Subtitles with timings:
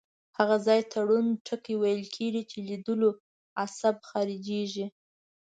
[0.37, 3.09] هغه ځای ته ړوند ټکی ویل کیږي چې لیدلو
[3.63, 4.85] عصب خارجیږي.